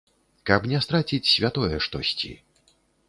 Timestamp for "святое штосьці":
1.33-2.33